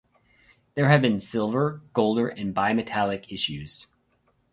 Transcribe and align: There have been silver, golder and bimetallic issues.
There 0.73 0.87
have 0.89 1.03
been 1.03 1.19
silver, 1.19 1.83
golder 1.93 2.27
and 2.27 2.55
bimetallic 2.55 3.31
issues. 3.31 3.85